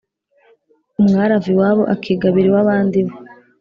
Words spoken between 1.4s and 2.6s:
iwabo akigabira